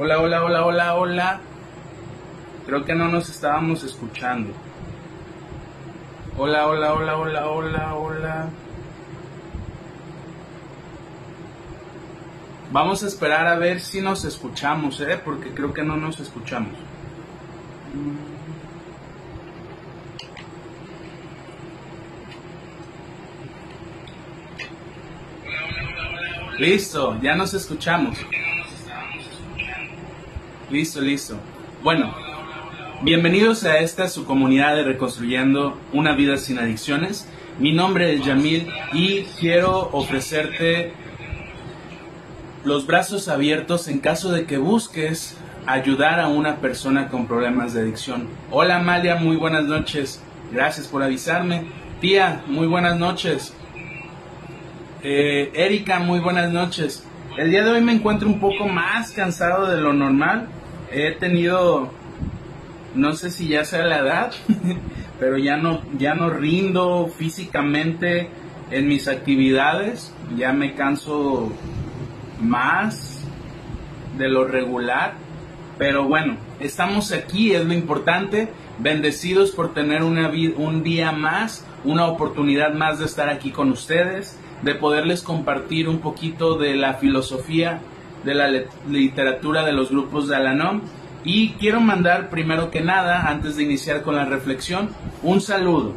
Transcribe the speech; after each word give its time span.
Hola, 0.00 0.20
hola, 0.20 0.44
hola, 0.44 0.64
hola, 0.64 0.94
hola. 0.94 1.40
Creo 2.66 2.84
que 2.84 2.94
no 2.94 3.08
nos 3.08 3.28
estábamos 3.28 3.82
escuchando. 3.82 4.52
Hola, 6.36 6.68
hola, 6.68 6.94
hola, 6.94 7.16
hola, 7.16 7.46
hola, 7.48 7.94
hola. 7.96 8.48
Vamos 12.70 13.02
a 13.02 13.08
esperar 13.08 13.48
a 13.48 13.56
ver 13.56 13.80
si 13.80 14.00
nos 14.00 14.24
escuchamos, 14.24 15.00
¿eh? 15.00 15.20
Porque 15.24 15.50
creo 15.50 15.74
que 15.74 15.82
no 15.82 15.96
nos 15.96 16.20
escuchamos. 16.20 16.78
Listo, 26.56 27.20
ya 27.20 27.34
nos 27.34 27.52
escuchamos. 27.52 28.16
Listo, 30.70 31.00
listo. 31.00 31.34
Bueno, 31.82 32.14
bienvenidos 33.00 33.64
a 33.64 33.78
esta 33.78 34.06
su 34.06 34.26
comunidad 34.26 34.76
de 34.76 34.82
Reconstruyendo 34.82 35.78
una 35.94 36.12
vida 36.12 36.36
sin 36.36 36.58
adicciones. 36.58 37.26
Mi 37.58 37.72
nombre 37.72 38.12
es 38.12 38.22
Yamil 38.22 38.68
y 38.92 39.22
quiero 39.40 39.88
ofrecerte 39.92 40.92
los 42.64 42.86
brazos 42.86 43.28
abiertos 43.28 43.88
en 43.88 44.00
caso 44.00 44.30
de 44.30 44.44
que 44.44 44.58
busques 44.58 45.38
ayudar 45.64 46.20
a 46.20 46.28
una 46.28 46.56
persona 46.56 47.08
con 47.08 47.26
problemas 47.26 47.72
de 47.72 47.80
adicción. 47.80 48.28
Hola 48.50 48.76
Amalia, 48.76 49.16
muy 49.16 49.36
buenas 49.36 49.64
noches. 49.64 50.22
Gracias 50.52 50.86
por 50.86 51.02
avisarme. 51.02 51.62
Tía, 52.02 52.42
muy 52.46 52.66
buenas 52.66 52.98
noches. 52.98 53.54
Eh, 55.02 55.50
Erika, 55.54 55.98
muy 55.98 56.20
buenas 56.20 56.52
noches. 56.52 57.04
El 57.38 57.52
día 57.52 57.64
de 57.64 57.70
hoy 57.70 57.80
me 57.80 57.92
encuentro 57.92 58.28
un 58.28 58.38
poco 58.38 58.66
más 58.68 59.12
cansado 59.12 59.66
de 59.66 59.80
lo 59.80 59.94
normal. 59.94 60.48
He 60.90 61.12
tenido, 61.12 61.90
no 62.94 63.12
sé 63.14 63.30
si 63.30 63.48
ya 63.48 63.64
sea 63.64 63.84
la 63.84 63.98
edad, 63.98 64.32
pero 65.20 65.38
ya 65.38 65.56
no, 65.56 65.82
ya 65.98 66.14
no 66.14 66.30
rindo 66.30 67.08
físicamente 67.08 68.30
en 68.70 68.88
mis 68.88 69.08
actividades. 69.08 70.12
Ya 70.36 70.52
me 70.52 70.74
canso 70.74 71.52
más 72.40 73.24
de 74.16 74.28
lo 74.28 74.44
regular. 74.44 75.14
Pero 75.78 76.04
bueno, 76.04 76.36
estamos 76.60 77.12
aquí, 77.12 77.54
es 77.54 77.64
lo 77.64 77.74
importante. 77.74 78.48
Bendecidos 78.78 79.50
por 79.50 79.74
tener 79.74 80.02
una, 80.02 80.30
un 80.56 80.82
día 80.82 81.12
más, 81.12 81.66
una 81.84 82.06
oportunidad 82.06 82.74
más 82.74 82.98
de 82.98 83.06
estar 83.06 83.28
aquí 83.28 83.50
con 83.50 83.70
ustedes 83.70 84.38
de 84.62 84.74
poderles 84.74 85.22
compartir 85.22 85.88
un 85.88 86.00
poquito 86.00 86.58
de 86.58 86.74
la 86.74 86.94
filosofía 86.94 87.80
de 88.24 88.34
la 88.34 88.48
literatura 88.88 89.64
de 89.64 89.72
los 89.72 89.90
grupos 89.90 90.28
de 90.28 90.36
Alanom. 90.36 90.82
Y 91.24 91.50
quiero 91.54 91.80
mandar 91.80 92.30
primero 92.30 92.70
que 92.70 92.80
nada, 92.80 93.28
antes 93.28 93.56
de 93.56 93.64
iniciar 93.64 94.02
con 94.02 94.16
la 94.16 94.24
reflexión, 94.24 94.90
un 95.22 95.40
saludo. 95.40 95.92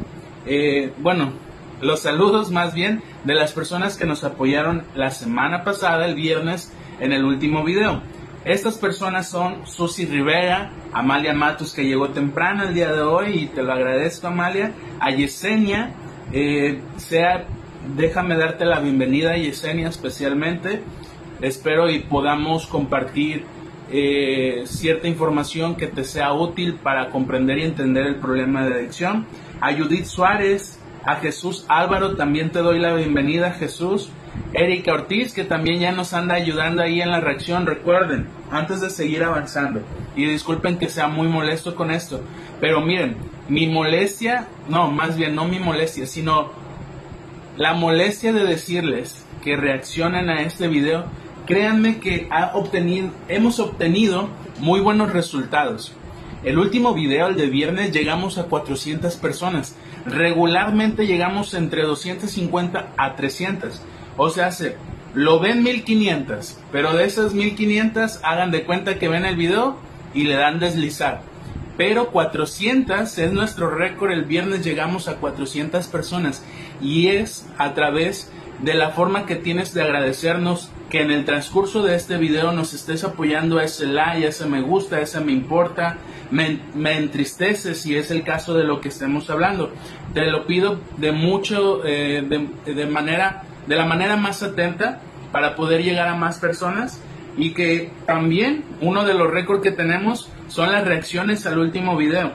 Eh, 0.46 0.92
bueno, 0.98 1.32
los 1.80 2.00
saludos 2.00 2.50
más 2.50 2.74
bien 2.74 3.02
de 3.24 3.34
las 3.34 3.52
personas 3.52 3.96
que 3.96 4.04
nos 4.04 4.24
apoyaron 4.24 4.82
la 4.94 5.10
semana 5.10 5.64
pasada, 5.64 6.06
el 6.06 6.14
viernes, 6.14 6.72
en 7.00 7.12
el 7.12 7.24
último 7.24 7.64
video. 7.64 8.02
Estas 8.44 8.76
personas 8.76 9.28
son 9.28 9.66
Susi 9.66 10.04
Rivera, 10.04 10.72
Amalia 10.92 11.32
Matos 11.32 11.72
que 11.72 11.84
llegó 11.84 12.08
temprano 12.08 12.64
el 12.64 12.74
día 12.74 12.92
de 12.92 13.00
hoy 13.00 13.42
y 13.42 13.46
te 13.46 13.62
lo 13.62 13.72
agradezco 13.72 14.26
Amalia, 14.26 14.72
a 14.98 15.10
Yesenia, 15.12 15.92
eh, 16.32 16.80
sea 16.96 17.46
déjame 17.96 18.36
darte 18.36 18.64
la 18.64 18.80
bienvenida, 18.80 19.36
Yesenia, 19.36 19.88
especialmente. 19.88 20.82
Espero 21.42 21.90
y 21.90 21.98
podamos 21.98 22.66
compartir 22.66 23.44
eh, 23.90 24.62
cierta 24.64 25.08
información 25.08 25.74
que 25.74 25.88
te 25.88 26.04
sea 26.04 26.32
útil 26.32 26.74
para 26.74 27.10
comprender 27.10 27.58
y 27.58 27.64
entender 27.64 28.06
el 28.06 28.14
problema 28.16 28.64
de 28.64 28.74
adicción. 28.74 29.26
A 29.60 29.74
Judith 29.74 30.04
Suárez, 30.04 30.78
a 31.04 31.16
Jesús 31.16 31.66
Álvaro, 31.68 32.14
también 32.14 32.52
te 32.52 32.60
doy 32.60 32.78
la 32.78 32.94
bienvenida, 32.94 33.50
Jesús. 33.50 34.10
Erika 34.54 34.92
Ortiz, 34.92 35.34
que 35.34 35.44
también 35.44 35.80
ya 35.80 35.92
nos 35.92 36.12
anda 36.12 36.36
ayudando 36.36 36.80
ahí 36.80 37.00
en 37.00 37.10
la 37.10 37.20
reacción. 37.20 37.66
Recuerden, 37.66 38.28
antes 38.50 38.80
de 38.80 38.88
seguir 38.88 39.24
avanzando, 39.24 39.80
y 40.14 40.24
disculpen 40.24 40.78
que 40.78 40.88
sea 40.88 41.08
muy 41.08 41.26
molesto 41.26 41.74
con 41.74 41.90
esto, 41.90 42.22
pero 42.60 42.80
miren, 42.80 43.16
mi 43.48 43.66
molestia, 43.66 44.46
no, 44.68 44.90
más 44.90 45.16
bien 45.16 45.34
no 45.34 45.46
mi 45.46 45.58
molestia, 45.58 46.06
sino 46.06 46.50
la 47.56 47.74
molestia 47.74 48.32
de 48.32 48.44
decirles 48.44 49.24
que 49.42 49.56
reaccionen 49.56 50.30
a 50.30 50.42
este 50.42 50.68
video, 50.68 51.04
créanme 51.46 51.98
que 51.98 52.28
ha 52.30 52.52
obtenido, 52.54 53.10
hemos 53.28 53.58
obtenido 53.60 54.28
muy 54.58 54.80
buenos 54.80 55.12
resultados. 55.12 55.92
El 56.44 56.58
último 56.58 56.92
video, 56.92 57.28
el 57.28 57.36
de 57.36 57.46
viernes, 57.46 57.92
llegamos 57.92 58.38
a 58.38 58.44
400 58.44 59.14
personas. 59.16 59.76
Regularmente 60.06 61.06
llegamos 61.06 61.54
entre 61.54 61.82
250 61.82 62.88
a 62.96 63.16
300. 63.16 63.80
O 64.16 64.30
sea, 64.30 64.50
se, 64.50 64.76
lo 65.14 65.38
ven 65.38 65.62
1500, 65.62 66.58
pero 66.72 66.94
de 66.94 67.04
esas 67.04 67.34
1500 67.34 68.20
hagan 68.24 68.50
de 68.50 68.64
cuenta 68.64 68.98
que 68.98 69.08
ven 69.08 69.24
el 69.24 69.36
video 69.36 69.76
y 70.14 70.24
le 70.24 70.34
dan 70.34 70.58
deslizar 70.58 71.32
pero 71.76 72.10
400 72.10 73.18
es 73.18 73.32
nuestro 73.32 73.70
récord. 73.70 74.12
El 74.12 74.24
viernes 74.24 74.64
llegamos 74.64 75.08
a 75.08 75.16
400 75.16 75.86
personas 75.88 76.42
y 76.80 77.08
es 77.08 77.46
a 77.58 77.74
través 77.74 78.30
de 78.62 78.74
la 78.74 78.90
forma 78.90 79.26
que 79.26 79.36
tienes 79.36 79.74
de 79.74 79.82
agradecernos 79.82 80.70
que 80.88 81.02
en 81.02 81.10
el 81.10 81.24
transcurso 81.24 81.82
de 81.82 81.96
este 81.96 82.16
video 82.16 82.52
nos 82.52 82.72
estés 82.74 83.02
apoyando 83.04 83.58
a 83.58 83.64
ese 83.64 83.86
like, 83.86 84.24
a 84.24 84.28
ese 84.28 84.46
me 84.46 84.60
gusta, 84.60 84.96
a 84.96 85.00
ese 85.00 85.20
me 85.20 85.32
importa, 85.32 85.98
me, 86.30 86.60
entristece 86.96 87.74
si 87.74 87.96
es 87.96 88.10
el 88.10 88.22
caso 88.22 88.54
de 88.54 88.64
lo 88.64 88.80
que 88.80 88.88
estemos 88.88 89.28
hablando. 89.30 89.72
Te 90.14 90.26
lo 90.30 90.46
pido 90.46 90.78
de 90.96 91.12
mucho, 91.12 91.84
eh, 91.84 92.24
de, 92.64 92.72
de 92.72 92.86
manera, 92.86 93.42
de 93.66 93.76
la 93.76 93.84
manera 93.84 94.16
más 94.16 94.42
atenta 94.42 95.00
para 95.32 95.56
poder 95.56 95.82
llegar 95.82 96.08
a 96.08 96.14
más 96.14 96.38
personas 96.38 97.00
y 97.36 97.54
que 97.54 97.90
también 98.06 98.64
uno 98.80 99.04
de 99.04 99.14
los 99.14 99.30
récords 99.30 99.62
que 99.62 99.72
tenemos 99.72 100.30
son 100.48 100.70
las 100.70 100.84
reacciones 100.84 101.46
al 101.46 101.58
último 101.58 101.96
video. 101.96 102.32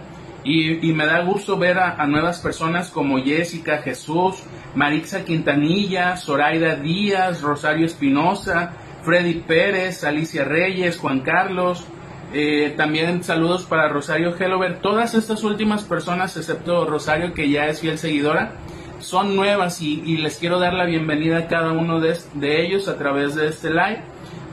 Y, 0.48 0.94
me 0.94 1.06
da 1.06 1.24
gusto 1.24 1.58
ver 1.58 1.78
a, 1.78 2.08
nuevas 2.08 2.40
personas 2.40 2.90
como 2.90 3.22
Jessica 3.22 3.80
Jesús, 3.80 4.36
Marixa 4.76 5.26
Quintanilla, 5.26 6.16
Zoraida 6.16 6.76
Díaz, 6.76 7.42
Rosario 7.42 7.86
Espinosa, 7.86 8.72
Freddy 9.04 9.42
Pérez, 9.46 10.06
Alicia 10.06 10.46
Reyes, 10.46 10.98
Juan 11.00 11.20
Carlos. 11.20 11.86
Eh, 12.34 12.74
también 12.78 13.26
saludos 13.26 13.66
para 13.66 13.90
Rosario 13.90 14.34
Hellover. 14.38 14.80
Todas 14.80 15.16
estas 15.16 15.44
últimas 15.44 15.84
personas, 15.84 16.38
excepto 16.38 16.86
Rosario, 16.86 17.34
que 17.34 17.50
ya 17.50 17.68
es 17.68 17.82
fiel 17.82 17.98
seguidora, 17.98 18.54
son 19.00 19.36
nuevas 19.36 19.82
y, 19.82 20.16
les 20.16 20.38
quiero 20.38 20.60
dar 20.60 20.74
la 20.74 20.86
bienvenida 20.86 21.40
a 21.40 21.48
cada 21.48 21.74
uno 21.74 22.00
de, 22.00 22.18
de 22.36 22.66
ellos 22.66 22.88
a 22.88 22.98
través 22.98 23.36
de 23.36 23.50
este 23.50 23.70
live. 23.70 24.00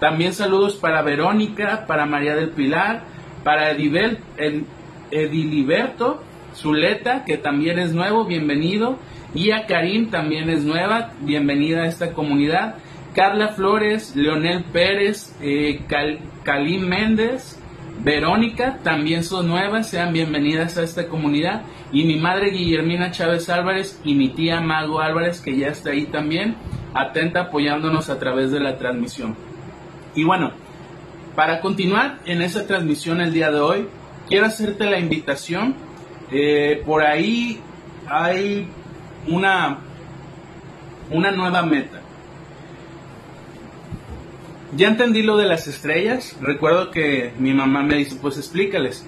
También 0.00 0.34
saludos 0.34 0.74
para 0.74 1.02
Verónica, 1.02 1.84
para 1.86 2.04
María 2.04 2.34
del 2.34 2.50
Pilar, 2.50 3.04
para 3.44 3.70
Edibel, 3.70 4.18
el, 4.36 4.66
Ediliberto 5.10 6.22
Zuleta, 6.54 7.24
que 7.24 7.36
también 7.36 7.78
es 7.78 7.92
nuevo, 7.92 8.24
bienvenido. 8.24 8.98
Y 9.34 9.50
a 9.50 9.66
Karim, 9.66 10.10
también 10.10 10.48
es 10.48 10.64
nueva, 10.64 11.10
bienvenida 11.20 11.82
a 11.82 11.86
esta 11.86 12.12
comunidad. 12.12 12.76
Carla 13.14 13.48
Flores, 13.48 14.14
Leonel 14.16 14.64
Pérez, 14.64 15.36
eh, 15.40 15.80
Méndez, 16.80 17.60
Verónica, 18.02 18.78
también 18.82 19.24
son 19.24 19.48
nuevas, 19.48 19.88
sean 19.88 20.12
bienvenidas 20.12 20.76
a 20.78 20.82
esta 20.82 21.08
comunidad. 21.08 21.62
Y 21.92 22.04
mi 22.04 22.16
madre 22.16 22.50
Guillermina 22.50 23.10
Chávez 23.10 23.48
Álvarez 23.48 24.00
y 24.04 24.14
mi 24.14 24.30
tía 24.30 24.60
Mago 24.60 25.00
Álvarez, 25.00 25.40
que 25.40 25.56
ya 25.56 25.68
está 25.68 25.90
ahí 25.90 26.06
también, 26.06 26.56
atenta 26.92 27.42
apoyándonos 27.42 28.10
a 28.10 28.18
través 28.18 28.50
de 28.50 28.60
la 28.60 28.78
transmisión. 28.78 29.36
Y 30.14 30.24
bueno, 30.24 30.52
para 31.34 31.60
continuar 31.60 32.18
en 32.26 32.42
esa 32.42 32.66
transmisión 32.66 33.20
el 33.20 33.32
día 33.32 33.50
de 33.50 33.60
hoy, 33.60 33.88
quiero 34.28 34.46
hacerte 34.46 34.84
la 34.84 34.98
invitación. 34.98 35.74
Eh, 36.30 36.82
por 36.84 37.02
ahí 37.02 37.60
hay 38.06 38.68
una, 39.28 39.78
una 41.10 41.30
nueva 41.30 41.62
meta. 41.62 42.00
Ya 44.76 44.88
entendí 44.88 45.22
lo 45.22 45.36
de 45.36 45.46
las 45.46 45.66
estrellas. 45.66 46.36
Recuerdo 46.40 46.90
que 46.90 47.32
mi 47.38 47.52
mamá 47.52 47.82
me 47.82 47.96
dice, 47.96 48.16
pues 48.20 48.36
explícales. 48.36 49.06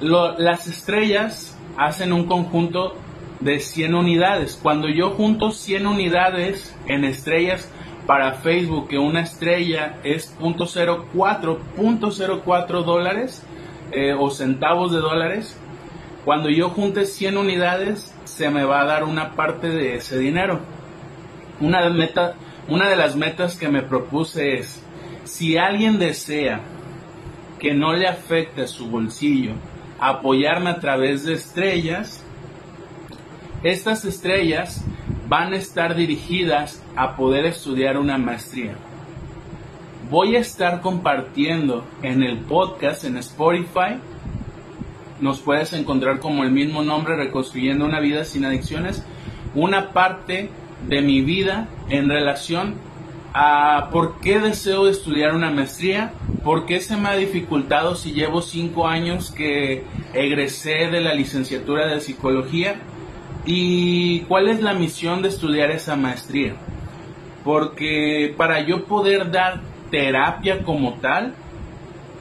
las 0.00 0.66
estrellas 0.66 1.56
hacen 1.76 2.12
un 2.12 2.26
conjunto 2.26 2.96
de 3.40 3.60
100 3.60 3.94
unidades. 3.94 4.58
Cuando 4.60 4.88
yo 4.88 5.10
junto 5.10 5.52
100 5.52 5.86
unidades 5.86 6.74
en 6.86 7.04
estrellas, 7.04 7.70
para 8.06 8.34
Facebook 8.34 8.88
que 8.88 8.98
una 8.98 9.22
estrella 9.22 9.98
es 10.04 10.36
.04, 10.38 12.84
dólares 12.84 13.42
eh, 13.94 14.14
o 14.18 14.30
centavos 14.30 14.92
de 14.92 14.98
dólares, 14.98 15.56
cuando 16.24 16.50
yo 16.50 16.70
junte 16.70 17.06
100 17.06 17.36
unidades 17.36 18.14
se 18.24 18.50
me 18.50 18.64
va 18.64 18.80
a 18.80 18.86
dar 18.86 19.04
una 19.04 19.32
parte 19.32 19.68
de 19.68 19.96
ese 19.96 20.18
dinero. 20.18 20.60
Una, 21.60 21.86
una 22.68 22.88
de 22.88 22.96
las 22.96 23.14
metas 23.16 23.56
que 23.56 23.68
me 23.68 23.82
propuse 23.82 24.58
es, 24.58 24.82
si 25.24 25.56
alguien 25.56 25.98
desea 25.98 26.60
que 27.58 27.74
no 27.74 27.92
le 27.92 28.08
afecte 28.08 28.66
su 28.66 28.88
bolsillo 28.88 29.52
apoyarme 30.00 30.70
a 30.70 30.80
través 30.80 31.24
de 31.24 31.34
estrellas, 31.34 32.22
estas 33.62 34.04
estrellas 34.04 34.84
van 35.28 35.52
a 35.52 35.56
estar 35.56 35.94
dirigidas 35.94 36.82
a 36.96 37.16
poder 37.16 37.46
estudiar 37.46 37.96
una 37.96 38.18
maestría. 38.18 38.74
Voy 40.10 40.36
a 40.36 40.40
estar 40.40 40.82
compartiendo 40.82 41.82
en 42.02 42.22
el 42.22 42.38
podcast 42.40 43.04
en 43.04 43.16
Spotify. 43.16 43.96
Nos 45.20 45.40
puedes 45.40 45.72
encontrar 45.72 46.18
como 46.18 46.44
el 46.44 46.50
mismo 46.50 46.82
nombre, 46.82 47.16
Reconstruyendo 47.16 47.86
una 47.86 48.00
vida 48.00 48.24
sin 48.24 48.44
adicciones. 48.44 49.02
Una 49.54 49.92
parte 49.92 50.50
de 50.86 51.00
mi 51.00 51.22
vida 51.22 51.68
en 51.88 52.10
relación 52.10 52.74
a 53.32 53.88
por 53.92 54.20
qué 54.20 54.40
deseo 54.40 54.88
estudiar 54.88 55.34
una 55.34 55.50
maestría, 55.50 56.12
por 56.42 56.66
qué 56.66 56.80
se 56.80 56.98
me 56.98 57.08
ha 57.08 57.16
dificultado 57.16 57.94
si 57.94 58.12
llevo 58.12 58.42
cinco 58.42 58.86
años 58.86 59.30
que 59.30 59.84
egresé 60.12 60.88
de 60.90 61.00
la 61.00 61.14
licenciatura 61.14 61.86
de 61.86 62.00
psicología 62.00 62.76
y 63.46 64.20
cuál 64.20 64.48
es 64.48 64.60
la 64.60 64.74
misión 64.74 65.22
de 65.22 65.28
estudiar 65.28 65.70
esa 65.70 65.96
maestría. 65.96 66.56
Porque 67.42 68.34
para 68.36 68.60
yo 68.60 68.84
poder 68.84 69.30
dar 69.30 69.73
terapia 69.94 70.64
como 70.64 70.94
tal, 70.94 71.34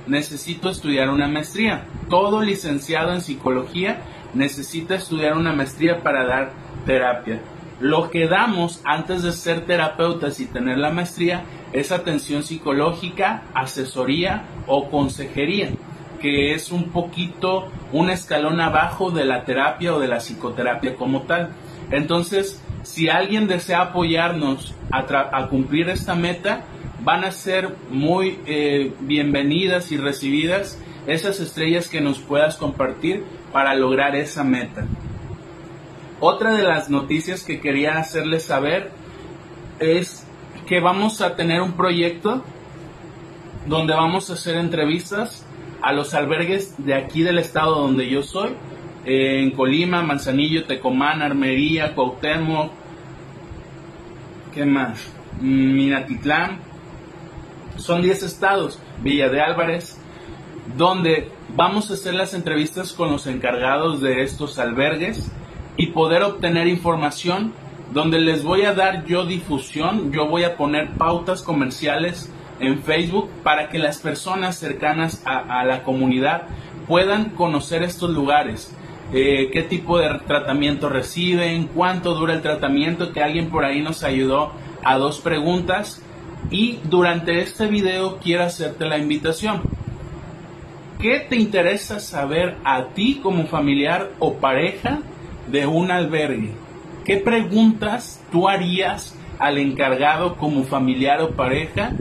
necesito 0.05 0.69
estudiar 0.69 1.09
una 1.09 1.27
maestría. 1.27 1.85
Todo 2.07 2.43
licenciado 2.43 3.11
en 3.13 3.21
psicología 3.21 4.01
necesita 4.35 4.93
estudiar 4.93 5.35
una 5.35 5.53
maestría 5.53 6.03
para 6.03 6.23
dar 6.23 6.51
terapia. 6.85 7.39
Lo 7.79 8.11
que 8.11 8.27
damos 8.27 8.79
antes 8.85 9.23
de 9.23 9.31
ser 9.31 9.61
terapeutas 9.61 10.39
y 10.39 10.45
tener 10.45 10.77
la 10.77 10.91
maestría 10.91 11.45
es 11.73 11.91
atención 11.91 12.43
psicológica, 12.43 13.41
asesoría 13.55 14.43
o 14.67 14.91
consejería, 14.91 15.71
que 16.21 16.53
es 16.53 16.71
un 16.71 16.91
poquito 16.91 17.69
un 17.91 18.11
escalón 18.11 18.61
abajo 18.61 19.09
de 19.09 19.25
la 19.25 19.45
terapia 19.45 19.95
o 19.95 19.99
de 19.99 20.09
la 20.09 20.17
psicoterapia 20.17 20.95
como 20.95 21.23
tal. 21.23 21.49
Entonces, 21.89 22.63
si 22.83 23.09
alguien 23.09 23.47
desea 23.47 23.81
apoyarnos 23.81 24.75
a, 24.91 25.47
cumplir 25.47 25.89
esta 25.89 26.13
meta, 26.13 26.65
van 27.01 27.24
a 27.24 27.31
ser 27.31 27.75
muy 27.90 28.40
eh, 28.45 28.94
bienvenidas 29.01 29.92
y 29.92 29.98
recibidas 29.98 30.80
esas 31.07 31.40
estrellas 31.40 31.90
que 31.90 32.01
nos 32.01 32.19
puedas 32.19 32.56
compartir 32.56 33.24
para 33.51 33.75
lograr 33.75 34.16
esa 34.16 34.44
meta. 34.44 34.86
Otra 36.19 36.56
de 36.56 36.63
las 36.63 36.90
noticias 36.90 37.44
que 37.44 37.60
quería 37.60 37.98
hacerles 37.98 38.45
saber 38.45 38.92
es 39.80 40.25
que 40.68 40.80
vamos 40.80 41.22
a 41.22 41.36
tener 41.36 41.62
un 41.62 41.74
proyecto 41.74 42.44
donde 43.68 43.94
vamos 43.94 44.30
a 44.30 44.34
hacer 44.34 44.56
entrevistas 44.56 45.45
a 45.81 45.92
los 45.92 46.13
albergues 46.13 46.75
de 46.78 46.95
aquí 46.95 47.24
del 47.24 47.40
estado 47.40 47.75
donde 47.75 48.10
yo 48.10 48.24
soy, 48.24 48.51
en 49.06 49.51
Colima, 49.51 50.01
Manzanillo, 50.01 50.63
Tecomán, 50.66 51.22
Armería, 51.22 51.94
Cuauhtémoc, 51.94 52.72
¿qué 54.54 54.66
más? 54.66 55.12
Minatitlán. 55.42 56.72
Son 57.77 58.01
10 58.01 58.23
estados, 58.23 58.79
Villa 59.01 59.29
de 59.29 59.41
Álvarez, 59.41 59.97
donde 60.77 61.29
vamos 61.55 61.89
a 61.89 61.95
hacer 61.95 62.13
las 62.13 62.33
entrevistas 62.33 62.93
con 62.93 63.11
los 63.11 63.27
encargados 63.27 64.01
de 64.01 64.23
estos 64.23 64.59
albergues 64.59 65.31
y 65.77 65.87
poder 65.87 66.23
obtener 66.23 66.67
información 66.67 67.53
donde 67.93 68.19
les 68.19 68.43
voy 68.43 68.63
a 68.63 68.73
dar 68.73 69.05
yo 69.05 69.25
difusión, 69.25 70.11
yo 70.11 70.27
voy 70.27 70.43
a 70.43 70.57
poner 70.57 70.91
pautas 70.91 71.41
comerciales 71.41 72.31
en 72.59 72.81
Facebook 72.81 73.29
para 73.43 73.69
que 73.69 73.77
las 73.79 73.99
personas 73.99 74.57
cercanas 74.57 75.21
a, 75.25 75.63
la 75.63 75.83
comunidad 75.83 76.43
puedan 76.87 77.31
conocer 77.31 77.83
estos 77.83 78.09
lugares, 78.09 78.73
eh, 79.13 79.49
qué 79.51 79.63
tipo 79.63 79.99
de 79.99 80.19
tratamiento 80.25 80.89
reciben, 80.89 81.67
cuánto 81.67 82.15
dura 82.15 82.33
el 82.33 82.41
tratamiento, 82.41 83.11
que 83.11 83.21
alguien 83.21 83.49
por 83.49 83.65
ahí 83.65 83.81
nos 83.81 84.03
ayudó 84.03 84.51
a 84.83 84.97
dos 84.97 85.19
preguntas 85.19 86.02
y 86.53 86.79
durante 86.85 87.41
este 87.41 87.67
video 87.67 88.19
quiero 88.19 88.44
hacerte 88.44 88.85
la 88.85 88.97
invitación. 88.97 89.61
¿Qué 91.01 91.19
te 91.19 91.35
interesa 91.35 92.00
saber 92.00 92.55
a 92.63 92.85
ti 92.94 93.19
como 93.21 93.45
familiar 93.47 94.11
o 94.19 94.35
pareja 94.35 95.00
de 95.47 95.67
un 95.67 95.91
albergue, 95.91 96.51
¿qué 97.03 97.17
preguntas 97.17 98.21
tú 98.31 98.47
harías 98.47 99.15
al 99.39 99.57
encargado 99.57 100.35
como 100.35 100.63
familiar 100.63 101.21
o 101.21 101.31
pareja 101.31 101.91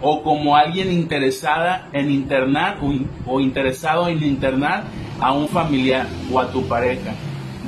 o 0.00 0.22
como 0.22 0.56
alguien 0.56 0.92
interesada 0.92 1.88
en 1.92 2.10
internar 2.10 2.78
o, 3.26 3.40
interesado 3.40 4.08
en 4.08 4.22
internar 4.22 4.84
a 5.20 5.32
un 5.32 5.48
familiar 5.48 6.06
o 6.32 6.40
a 6.40 6.50
tu 6.50 6.66
pareja? 6.66 7.14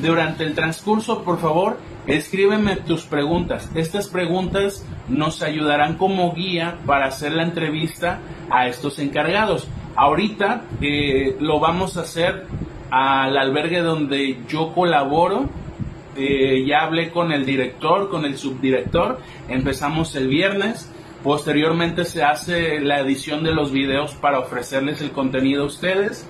Durante 0.03 0.45
el 0.45 0.55
transcurso, 0.55 1.25
por 1.25 1.41
favor, 1.41 1.79
escríbeme 2.07 2.77
tus 2.77 3.03
preguntas. 3.03 3.69
Estas 3.75 4.07
preguntas 4.07 4.85
nos 5.09 5.43
ayudarán 5.43 5.97
como 5.97 6.33
guía 6.35 6.79
para 6.87 7.07
hacer 7.07 7.33
la 7.33 7.43
entrevista 7.43 8.21
a 8.49 8.69
estos 8.69 9.01
encargados. 9.01 9.67
Ahorita 9.97 10.63
eh, 10.81 11.37
lo 11.41 11.59
vamos 11.59 11.97
a 11.97 12.03
hacer 12.03 12.47
al 12.91 13.37
albergue 13.37 13.81
donde 13.81 14.39
yo 14.49 14.73
colaboro. 14.73 15.49
Eh, 16.17 16.65
ya 16.65 16.83
hablé 16.83 17.11
con 17.11 17.33
el 17.33 17.45
director, 17.45 18.09
con 18.09 18.25
el 18.25 18.37
subdirector. 18.37 19.19
Empezamos 19.49 20.15
el 20.15 20.29
viernes. 20.29 20.93
Posteriormente 21.25 22.05
se 22.05 22.23
hace 22.23 22.81
la 22.81 23.01
edición 23.01 23.43
de 23.43 23.53
los 23.53 23.73
videos 23.73 24.15
para 24.15 24.39
ofrecerles 24.39 25.01
el 25.01 25.11
contenido 25.11 25.65
a 25.65 25.67
ustedes. 25.67 26.29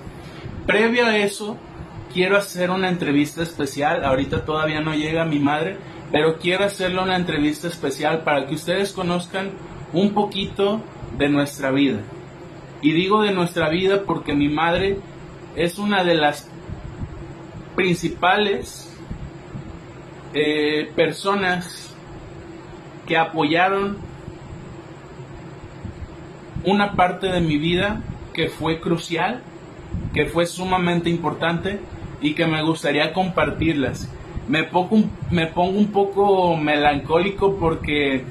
Previo 0.65 1.05
a 1.05 1.17
eso, 1.17 1.57
quiero 2.13 2.37
hacer 2.37 2.71
una 2.71 2.89
entrevista 2.89 3.43
especial. 3.43 4.03
Ahorita 4.03 4.45
todavía 4.45 4.81
no 4.81 4.93
llega 4.93 5.25
mi 5.25 5.39
madre, 5.39 5.77
pero 6.11 6.37
quiero 6.37 6.65
hacerle 6.65 7.01
una 7.01 7.15
entrevista 7.15 7.67
especial 7.67 8.23
para 8.23 8.47
que 8.47 8.55
ustedes 8.55 8.91
conozcan 8.91 9.51
un 9.93 10.13
poquito 10.13 10.81
de 11.17 11.29
nuestra 11.29 11.71
vida. 11.71 11.99
Y 12.81 12.93
digo 12.93 13.21
de 13.21 13.33
nuestra 13.33 13.69
vida 13.69 14.03
porque 14.05 14.33
mi 14.33 14.47
madre 14.47 14.97
es 15.55 15.77
una 15.77 16.03
de 16.03 16.15
las 16.15 16.49
principales 17.75 18.97
eh, 20.33 20.91
personas 20.95 21.95
que 23.07 23.17
apoyaron 23.17 23.97
una 26.63 26.93
parte 26.93 27.27
de 27.27 27.41
mi 27.41 27.57
vida 27.57 28.01
que 28.33 28.49
fue 28.49 28.79
crucial, 28.79 29.41
que 30.13 30.25
fue 30.25 30.45
sumamente 30.45 31.09
importante 31.09 31.79
y 32.21 32.33
que 32.33 32.45
me 32.45 32.63
gustaría 32.63 33.13
compartirlas. 33.13 34.09
Me 34.47 34.63
pongo, 34.63 35.03
me 35.29 35.47
pongo 35.47 35.77
un 35.77 35.91
poco 35.91 36.57
melancólico 36.57 37.55
porque 37.57 38.23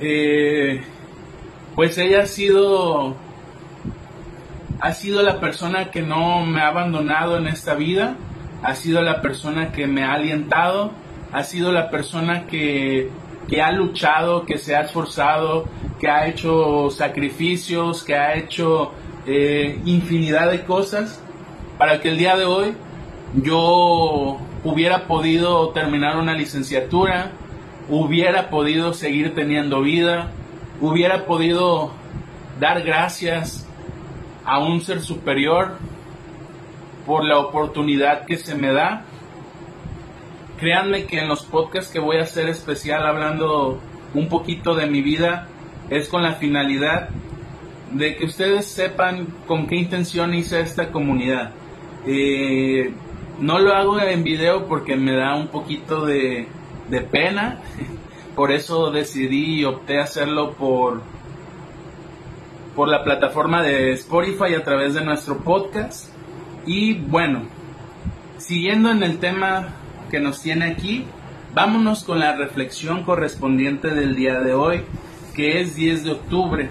eh, 0.00 0.82
pues 1.74 1.98
ella 1.98 2.22
ha 2.22 2.26
sido 2.26 3.16
ha 4.80 4.92
sido 4.92 5.22
la 5.22 5.40
persona 5.40 5.90
que 5.90 6.02
no 6.02 6.44
me 6.44 6.60
ha 6.60 6.68
abandonado 6.68 7.38
en 7.38 7.46
esta 7.46 7.74
vida, 7.74 8.16
ha 8.62 8.74
sido 8.74 9.02
la 9.02 9.22
persona 9.22 9.72
que 9.72 9.86
me 9.86 10.04
ha 10.04 10.12
alientado, 10.12 10.92
ha 11.32 11.42
sido 11.42 11.72
la 11.72 11.90
persona 11.90 12.46
que, 12.46 13.10
ha 13.62 13.72
luchado, 13.72 14.44
que 14.44 14.58
se 14.58 14.76
ha 14.76 14.82
esforzado, 14.82 15.66
que 15.98 16.08
ha 16.08 16.28
hecho 16.28 16.90
sacrificios, 16.90 18.04
que 18.04 18.14
ha 18.14 18.34
hecho 18.34 18.92
eh, 19.26 19.80
infinidad 19.86 20.50
de 20.50 20.62
cosas 20.62 21.22
para 21.78 22.00
que 22.00 22.08
el 22.08 22.18
día 22.18 22.36
de 22.36 22.44
hoy 22.44 22.74
yo 23.34 24.38
hubiera 24.64 25.06
podido 25.06 25.70
terminar 25.70 26.16
una 26.16 26.34
licenciatura, 26.34 27.32
hubiera 27.88 28.50
podido 28.50 28.94
seguir 28.94 29.34
teniendo 29.34 29.82
vida, 29.82 30.30
hubiera 30.80 31.26
podido 31.26 31.92
dar 32.58 32.82
gracias 32.82 33.66
a 34.44 34.58
un 34.58 34.80
ser 34.80 35.00
superior 35.00 35.76
por 37.04 37.24
la 37.24 37.38
oportunidad 37.38 38.24
que 38.24 38.36
se 38.36 38.54
me 38.54 38.72
da. 38.72 39.04
Créanme 40.58 41.04
que 41.04 41.20
en 41.20 41.28
los 41.28 41.44
podcasts 41.44 41.92
que 41.92 41.98
voy 41.98 42.16
a 42.16 42.22
hacer 42.22 42.48
especial 42.48 43.06
hablando 43.06 43.78
un 44.14 44.28
poquito 44.28 44.74
de 44.74 44.86
mi 44.86 45.02
vida 45.02 45.48
es 45.90 46.08
con 46.08 46.22
la 46.22 46.32
finalidad 46.32 47.10
de 47.92 48.16
que 48.16 48.24
ustedes 48.24 48.66
sepan 48.66 49.26
con 49.46 49.66
qué 49.66 49.76
intención 49.76 50.34
hice 50.34 50.60
esta 50.60 50.90
comunidad. 50.90 51.52
Eh, 52.06 52.92
no 53.40 53.58
lo 53.58 53.74
hago 53.74 54.00
en 54.00 54.22
video 54.22 54.66
porque 54.66 54.96
me 54.96 55.12
da 55.12 55.34
un 55.34 55.48
poquito 55.48 56.06
de, 56.06 56.48
pena, 57.10 57.60
por 58.36 58.52
eso 58.52 58.90
decidí 58.90 59.60
y 59.60 59.64
opté 59.64 59.98
hacerlo 59.98 60.52
por, 60.52 61.02
por 62.74 62.88
la 62.88 63.02
plataforma 63.02 63.62
de 63.62 63.92
Spotify 63.92 64.54
a 64.54 64.62
través 64.62 64.94
de 64.94 65.04
nuestro 65.04 65.38
podcast. 65.38 66.08
Y 66.64 66.94
bueno, 66.94 67.42
siguiendo 68.38 68.90
en 68.90 69.02
el 69.02 69.18
tema 69.18 69.68
que 70.10 70.20
nos 70.20 70.40
tiene 70.40 70.66
aquí, 70.66 71.04
vámonos 71.54 72.04
con 72.04 72.20
la 72.20 72.36
reflexión 72.36 73.02
correspondiente 73.02 73.88
del 73.88 74.14
día 74.14 74.40
de 74.40 74.54
hoy, 74.54 74.82
que 75.34 75.60
es 75.60 75.74
10 75.74 76.04
de 76.04 76.12
octubre. 76.12 76.70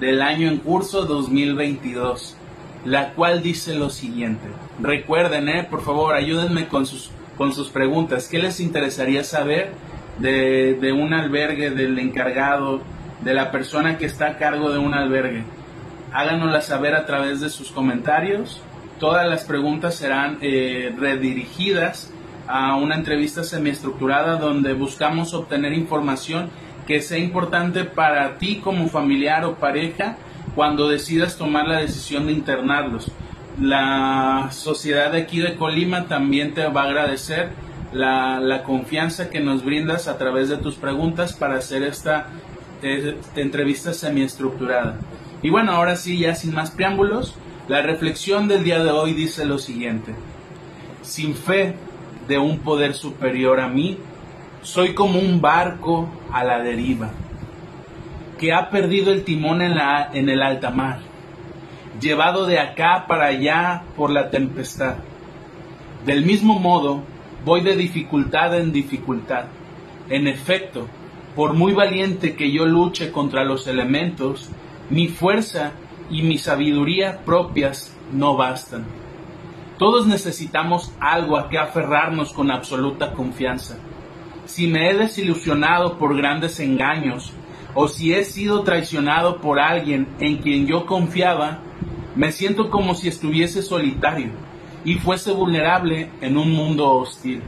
del 0.00 0.20
año 0.20 0.48
en 0.48 0.58
curso 0.58 1.06
2022, 1.06 2.36
la 2.84 3.12
cual 3.12 3.42
dice 3.42 3.74
lo 3.74 3.90
siguiente. 3.90 4.46
Recuerden, 4.80 5.48
eh, 5.48 5.66
por 5.68 5.82
favor, 5.82 6.14
ayúdenme 6.14 6.68
con 6.68 6.86
sus, 6.86 7.10
con 7.36 7.52
sus 7.52 7.70
preguntas. 7.70 8.28
¿Qué 8.28 8.38
les 8.38 8.60
interesaría 8.60 9.24
saber 9.24 9.72
de, 10.18 10.74
de 10.74 10.92
un 10.92 11.12
albergue, 11.12 11.70
del 11.70 11.98
encargado, 11.98 12.82
de 13.22 13.34
la 13.34 13.50
persona 13.50 13.96
que 13.96 14.06
está 14.06 14.26
a 14.26 14.38
cargo 14.38 14.70
de 14.70 14.78
un 14.78 14.94
albergue? 14.94 15.44
Háganosla 16.12 16.60
saber 16.60 16.94
a 16.94 17.06
través 17.06 17.40
de 17.40 17.50
sus 17.50 17.72
comentarios. 17.72 18.60
Todas 19.00 19.28
las 19.28 19.44
preguntas 19.44 19.96
serán 19.96 20.38
eh, 20.40 20.94
redirigidas 20.96 22.12
a 22.46 22.76
una 22.76 22.94
entrevista 22.94 23.42
semiestructurada 23.42 24.36
donde 24.36 24.74
buscamos 24.74 25.34
obtener 25.34 25.72
información 25.72 26.50
que 26.86 27.00
sea 27.00 27.18
importante 27.18 27.84
para 27.84 28.36
ti 28.36 28.60
como 28.62 28.88
familiar 28.88 29.44
o 29.44 29.54
pareja 29.54 30.16
cuando 30.54 30.88
decidas 30.88 31.36
tomar 31.36 31.66
la 31.66 31.78
decisión 31.78 32.26
de 32.26 32.32
internarlos. 32.32 33.10
La 33.60 34.48
sociedad 34.50 35.12
de 35.12 35.22
aquí 35.22 35.38
de 35.38 35.56
Colima 35.56 36.06
también 36.06 36.54
te 36.54 36.66
va 36.66 36.82
a 36.82 36.86
agradecer 36.86 37.50
la, 37.92 38.40
la 38.40 38.64
confianza 38.64 39.30
que 39.30 39.40
nos 39.40 39.64
brindas 39.64 40.08
a 40.08 40.18
través 40.18 40.48
de 40.48 40.56
tus 40.56 40.74
preguntas 40.74 41.32
para 41.32 41.56
hacer 41.56 41.82
esta 41.82 42.28
eh, 42.82 43.16
entrevista 43.36 43.94
semiestructurada. 43.94 44.98
Y 45.42 45.50
bueno, 45.50 45.72
ahora 45.72 45.96
sí, 45.96 46.18
ya 46.18 46.34
sin 46.34 46.54
más 46.54 46.70
preámbulos, 46.70 47.34
la 47.68 47.80
reflexión 47.80 48.46
del 48.46 48.64
día 48.64 48.82
de 48.82 48.90
hoy 48.90 49.14
dice 49.14 49.44
lo 49.46 49.58
siguiente. 49.58 50.14
Sin 51.02 51.34
fe 51.34 51.76
de 52.28 52.38
un 52.38 52.58
poder 52.58 52.94
superior 52.94 53.60
a 53.60 53.68
mí, 53.68 53.98
soy 54.62 54.94
como 54.94 55.18
un 55.18 55.40
barco 55.40 56.08
a 56.30 56.44
la 56.44 56.58
deriva, 56.58 57.10
que 58.38 58.52
ha 58.52 58.70
perdido 58.70 59.12
el 59.12 59.24
timón 59.24 59.62
en, 59.62 59.76
la, 59.76 60.10
en 60.12 60.28
el 60.28 60.42
alta 60.42 60.70
mar, 60.70 61.00
llevado 62.00 62.46
de 62.46 62.58
acá 62.58 63.06
para 63.06 63.26
allá 63.26 63.82
por 63.96 64.10
la 64.10 64.30
tempestad. 64.30 64.96
Del 66.04 66.24
mismo 66.24 66.58
modo, 66.58 67.02
voy 67.44 67.62
de 67.62 67.76
dificultad 67.76 68.58
en 68.58 68.72
dificultad. 68.72 69.46
En 70.08 70.26
efecto, 70.26 70.86
por 71.34 71.54
muy 71.54 71.72
valiente 71.72 72.34
que 72.34 72.52
yo 72.52 72.66
luche 72.66 73.10
contra 73.10 73.44
los 73.44 73.66
elementos, 73.66 74.50
mi 74.90 75.08
fuerza 75.08 75.72
y 76.10 76.22
mi 76.22 76.38
sabiduría 76.38 77.20
propias 77.24 77.96
no 78.12 78.36
bastan. 78.36 78.84
Todos 79.78 80.06
necesitamos 80.06 80.92
algo 81.00 81.36
a 81.36 81.48
que 81.48 81.58
aferrarnos 81.58 82.32
con 82.32 82.50
absoluta 82.50 83.12
confianza 83.12 83.76
si 84.46 84.66
me 84.66 84.90
he 84.90 84.94
desilusionado 84.94 85.98
por 85.98 86.16
grandes 86.16 86.60
engaños 86.60 87.32
o 87.74 87.88
si 87.88 88.14
he 88.14 88.24
sido 88.24 88.62
traicionado 88.62 89.40
por 89.40 89.58
alguien 89.58 90.08
en 90.20 90.38
quien 90.38 90.66
yo 90.66 90.86
confiaba, 90.86 91.60
me 92.14 92.30
siento 92.30 92.70
como 92.70 92.94
si 92.94 93.08
estuviese 93.08 93.62
solitario 93.62 94.30
y 94.84 94.94
fuese 94.94 95.32
vulnerable 95.32 96.10
en 96.20 96.36
un 96.36 96.52
mundo 96.52 96.90
hostil. 96.90 97.42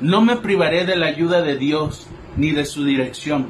No 0.00 0.20
me 0.20 0.36
privaré 0.36 0.84
de 0.84 0.96
la 0.96 1.06
ayuda 1.06 1.42
de 1.42 1.56
Dios 1.56 2.06
ni 2.36 2.52
de 2.52 2.64
su 2.64 2.84
dirección, 2.84 3.46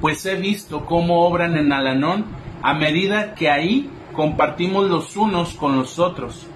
pues 0.00 0.24
he 0.26 0.36
visto 0.36 0.84
cómo 0.84 1.26
obran 1.26 1.56
en 1.56 1.72
Alanón 1.72 2.26
a 2.62 2.74
medida 2.74 3.34
que 3.34 3.50
ahí 3.50 3.90
compartimos 4.12 4.88
los 4.88 5.16
unos 5.16 5.54
con 5.54 5.76
los 5.76 5.98
otros, 5.98 6.46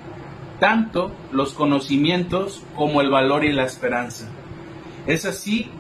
tanto 0.58 1.12
los 1.32 1.52
conocimientos 1.52 2.62
como 2.76 3.00
el 3.00 3.10
valor 3.10 3.44
y 3.44 3.52
la 3.52 3.64
esperanza. 3.64 4.28
Es 5.06 5.24
así 5.24 5.70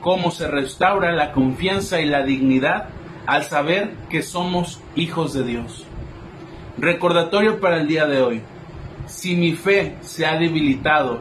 como 0.00 0.30
se 0.30 0.48
restaura 0.48 1.12
la 1.12 1.32
confianza 1.32 2.00
y 2.00 2.06
la 2.06 2.22
dignidad 2.22 2.88
al 3.26 3.44
saber 3.44 3.92
que 4.08 4.22
somos 4.22 4.80
hijos 4.96 5.32
de 5.32 5.44
Dios. 5.44 5.84
Recordatorio 6.78 7.60
para 7.60 7.78
el 7.78 7.88
día 7.88 8.06
de 8.06 8.22
hoy. 8.22 8.42
Si 9.06 9.36
mi 9.36 9.52
fe 9.52 9.96
se 10.00 10.26
ha 10.26 10.38
debilitado 10.38 11.20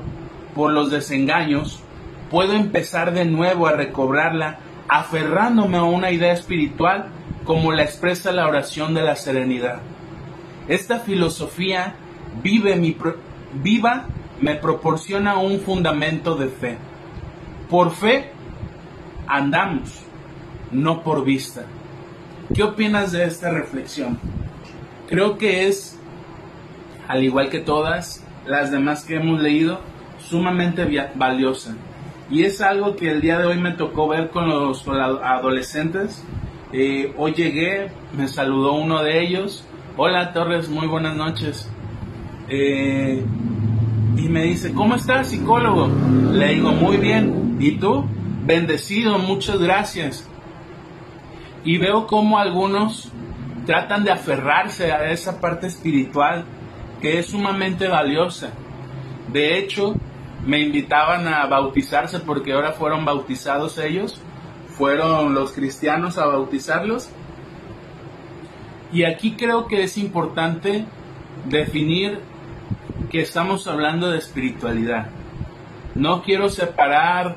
por 0.56 0.72
los 0.72 0.92
desengaños, 0.92 1.82
puedo 2.30 2.54
empezar 2.54 3.14
de 3.14 3.26
nuevo 3.26 3.68
a 3.68 3.74
recobrarla 3.74 4.60
aferrándome 4.88 5.78
a 5.78 5.84
una 5.84 6.12
idea 6.12 6.34
espiritual 6.34 7.10
como 7.44 7.72
la 7.72 7.84
expresa 7.84 8.32
la 8.32 8.48
oración 8.48 8.94
de 8.94 9.02
la 9.02 9.16
serenidad. 9.16 9.80
Esta 10.68 11.00
filosofía 11.00 11.96
vive 12.44 12.76
mi, 12.76 12.96
viva 13.54 14.06
me 14.40 14.56
proporciona 14.56 15.38
un 15.38 15.60
fundamento 15.60 16.36
de 16.36 16.48
fe 16.48 16.78
por 17.70 17.92
fe 17.92 18.32
andamos, 19.30 20.02
no 20.72 21.04
por 21.04 21.24
vista. 21.24 21.64
¿Qué 22.54 22.64
opinas 22.64 23.12
de 23.12 23.26
esta 23.26 23.52
reflexión? 23.52 24.20
Creo 25.08 25.38
que 25.38 25.68
es, 25.68 25.98
al 27.08 27.24
igual 27.24 27.50
que 27.50 27.60
todas 27.60 28.26
las 28.46 28.72
demás 28.72 29.06
que 29.06 29.16
hemos 29.16 29.40
leído, 29.40 29.80
sumamente 30.18 30.86
valiosa. 31.16 31.76
Y 32.32 32.44
es 32.44 32.62
algo 32.62 32.96
que 32.96 33.12
el 33.12 33.22
día 33.22 33.38
de 33.40 33.46
hoy 33.46 33.58
me 33.58 33.72
tocó 33.72 34.08
ver 34.08 34.30
con 34.32 34.50
los, 34.50 34.88
adolescentes. 34.88 36.24
Eh, 36.74 37.14
hoy 37.18 37.34
llegué, 37.34 37.92
me 38.16 38.28
saludó 38.28 38.74
uno 38.74 39.04
de 39.04 39.22
ellos. 39.22 39.64
Hola 39.96 40.34
Torres, 40.34 40.70
muy 40.70 40.88
buenas 40.88 41.16
noches. 41.16 41.70
Eh, 42.50 43.24
y 44.18 44.30
me 44.30 44.44
dice, 44.44 44.74
¿cómo 44.74 44.96
estás, 44.96 45.30
psicólogo? 45.30 45.90
Le 46.32 46.56
digo, 46.56 46.72
muy 46.72 46.98
bien. 46.98 47.58
¿Y 47.60 47.78
tú? 47.78 48.06
Bendecido, 48.50 49.20
muchas 49.20 49.60
gracias. 49.60 50.28
Y 51.64 51.78
veo 51.78 52.08
cómo 52.08 52.40
algunos 52.40 53.12
tratan 53.68 54.04
de 54.04 54.12
aferrarse 54.12 54.92
a 54.92 55.12
esa 55.12 55.40
parte 55.40 55.68
espiritual 55.68 56.46
que 57.00 57.20
es 57.20 57.28
sumamente 57.28 57.88
valiosa. 57.88 58.50
De 59.32 59.60
hecho, 59.60 59.94
me 60.48 60.62
invitaban 60.62 61.28
a 61.28 61.46
bautizarse 61.46 62.22
porque 62.22 62.54
ahora 62.54 62.72
fueron 62.72 63.06
bautizados 63.06 63.78
ellos, 63.78 64.20
fueron 64.70 65.36
los 65.36 65.52
cristianos 65.52 66.18
a 66.18 66.26
bautizarlos. 66.26 67.08
Y 68.92 69.04
aquí 69.04 69.34
creo 69.34 69.68
que 69.68 69.84
es 69.84 69.96
importante 69.96 70.86
definir 71.46 72.20
que 73.12 73.22
estamos 73.22 73.68
hablando 73.68 74.10
de 74.10 74.18
espiritualidad. 74.18 75.10
No 75.94 76.24
quiero 76.24 76.50
separar 76.50 77.36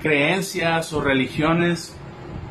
creencias 0.00 0.92
o 0.92 1.00
religiones. 1.00 1.96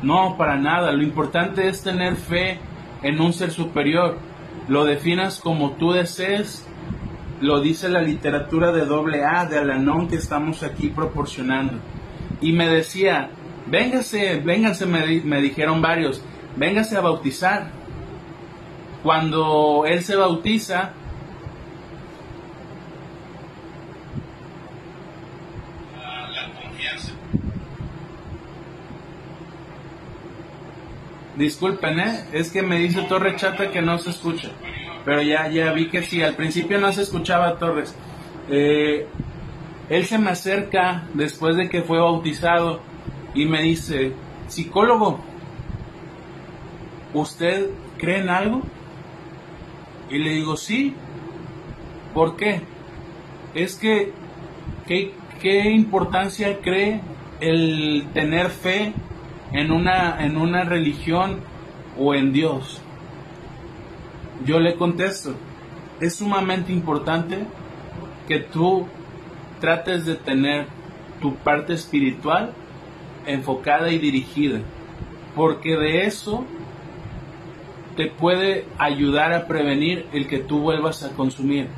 No, 0.02 0.36
para 0.36 0.56
nada. 0.56 0.92
Lo 0.92 1.02
importante 1.02 1.68
es 1.68 1.82
tener 1.82 2.16
fe 2.16 2.58
en 3.02 3.20
un 3.20 3.32
ser 3.32 3.50
superior. 3.50 4.18
Lo 4.68 4.84
definas 4.84 5.40
como 5.40 5.72
tú 5.72 5.92
desees. 5.92 6.66
Lo 7.40 7.60
dice 7.60 7.88
la 7.88 8.00
literatura 8.00 8.72
de 8.72 8.84
doble 8.84 9.24
A, 9.24 9.46
de 9.46 9.58
Alanón 9.58 10.08
que 10.08 10.16
estamos 10.16 10.62
aquí 10.62 10.88
proporcionando. 10.88 11.74
Y 12.40 12.52
me 12.52 12.68
decía, 12.68 13.30
véngase, 13.66 14.40
véngase, 14.40 14.86
me, 14.86 15.20
me 15.22 15.42
dijeron 15.42 15.82
varios, 15.82 16.22
véngase 16.56 16.96
a 16.96 17.00
bautizar. 17.00 17.70
Cuando 19.02 19.84
él 19.86 20.02
se 20.02 20.16
bautiza, 20.16 20.92
Disculpen, 31.36 32.00
¿eh? 32.00 32.24
Es 32.32 32.50
que 32.50 32.62
me 32.62 32.78
dice 32.78 33.02
Torre 33.02 33.36
Chata 33.36 33.70
que 33.70 33.82
no 33.82 33.98
se 33.98 34.10
escucha. 34.10 34.48
Pero 35.04 35.22
ya, 35.22 35.48
ya 35.48 35.72
vi 35.72 35.88
que 35.88 36.02
sí, 36.02 36.22
al 36.22 36.34
principio 36.34 36.78
no 36.78 36.90
se 36.92 37.02
escuchaba 37.02 37.58
Torres. 37.58 37.94
Eh, 38.48 39.06
él 39.90 40.06
se 40.06 40.18
me 40.18 40.30
acerca 40.30 41.04
después 41.14 41.56
de 41.56 41.68
que 41.68 41.82
fue 41.82 41.98
bautizado 41.98 42.80
y 43.34 43.44
me 43.44 43.62
dice, 43.62 44.12
psicólogo, 44.48 45.20
¿usted 47.12 47.70
cree 47.98 48.20
en 48.20 48.30
algo? 48.30 48.62
Y 50.10 50.18
le 50.18 50.30
digo, 50.30 50.56
sí. 50.56 50.94
¿Por 52.14 52.36
qué? 52.36 52.62
Es 53.54 53.74
que, 53.76 54.12
¿qué, 54.86 55.12
qué 55.40 55.70
importancia 55.70 56.60
cree 56.60 57.00
el 57.40 58.06
tener 58.12 58.50
fe 58.50 58.92
en 59.52 59.70
una, 59.70 60.24
en 60.24 60.36
una 60.36 60.64
religión 60.64 61.40
o 61.98 62.14
en 62.14 62.32
Dios? 62.32 62.80
Yo 64.44 64.60
le 64.60 64.76
contesto, 64.76 65.34
es 66.00 66.16
sumamente 66.16 66.72
importante 66.72 67.38
que 68.28 68.40
tú 68.40 68.86
trates 69.60 70.04
de 70.04 70.16
tener 70.16 70.66
tu 71.20 71.34
parte 71.36 71.72
espiritual 71.72 72.52
enfocada 73.26 73.90
y 73.90 73.98
dirigida, 73.98 74.60
porque 75.34 75.76
de 75.76 76.04
eso 76.04 76.44
te 77.96 78.06
puede 78.06 78.66
ayudar 78.78 79.32
a 79.32 79.46
prevenir 79.46 80.06
el 80.12 80.28
que 80.28 80.38
tú 80.38 80.60
vuelvas 80.60 81.02
a 81.02 81.10
consumir. 81.16 81.68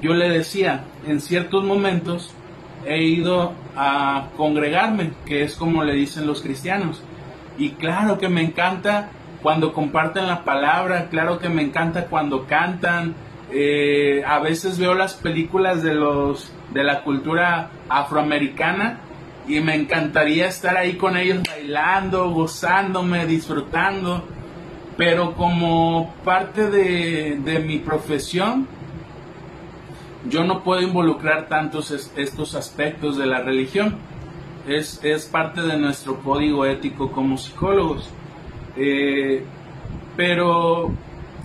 Yo 0.00 0.14
le 0.14 0.28
decía, 0.28 0.84
en 1.06 1.20
ciertos 1.20 1.64
momentos 1.64 2.32
he 2.86 3.02
ido 3.02 3.52
a 3.76 4.28
congregarme, 4.36 5.12
que 5.26 5.42
es 5.42 5.56
como 5.56 5.84
le 5.84 5.94
dicen 5.94 6.26
los 6.26 6.42
cristianos. 6.42 7.02
Y 7.58 7.70
claro 7.70 8.18
que 8.18 8.28
me 8.28 8.42
encanta 8.42 9.10
cuando 9.42 9.72
comparten 9.72 10.26
la 10.26 10.44
palabra, 10.44 11.08
claro 11.10 11.38
que 11.38 11.48
me 11.48 11.62
encanta 11.62 12.06
cuando 12.06 12.46
cantan. 12.46 13.14
Eh, 13.50 14.22
a 14.26 14.38
veces 14.38 14.78
veo 14.78 14.94
las 14.94 15.14
películas 15.14 15.82
de 15.82 15.94
los 15.94 16.52
de 16.72 16.82
la 16.82 17.02
cultura 17.02 17.70
afroamericana 17.88 19.00
y 19.46 19.60
me 19.60 19.74
encantaría 19.74 20.46
estar 20.46 20.76
ahí 20.76 20.94
con 20.94 21.16
ellos 21.16 21.42
bailando, 21.46 22.30
gozándome, 22.30 23.26
disfrutando. 23.26 24.24
Pero 24.96 25.34
como 25.34 26.14
parte 26.24 26.70
de, 26.70 27.38
de 27.42 27.58
mi 27.58 27.78
profesión, 27.78 28.68
yo 30.28 30.44
no 30.44 30.62
puedo 30.62 30.82
involucrar 30.82 31.48
tantos 31.48 31.90
estos 32.16 32.54
aspectos 32.54 33.16
de 33.16 33.26
la 33.26 33.40
religión. 33.40 33.96
Es, 34.66 35.00
es, 35.02 35.26
parte 35.26 35.60
de 35.60 35.76
nuestro 35.76 36.20
código 36.20 36.66
ético 36.66 37.10
como 37.10 37.36
psicólogos. 37.36 38.10
Eh, 38.76 39.44
pero 40.16 40.92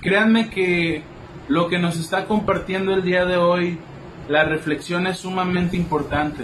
créanme 0.02 0.50
que 0.50 1.04
lo 1.48 1.68
que 1.68 1.80
nos 1.80 1.98
está 1.98 2.26
compartiendo 2.26 2.94
el 2.94 3.04
día 3.04 3.26
de 3.26 3.38
hoy, 3.38 3.80
la 4.30 4.44
reflexión 4.44 5.08
es 5.08 5.20
sumamente 5.20 5.78
importante. 5.78 6.44